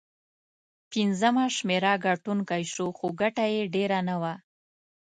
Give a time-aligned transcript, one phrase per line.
[0.91, 4.33] پنځمه شمېره ګټونکی شو، خو ګټه یې ډېره نه وه.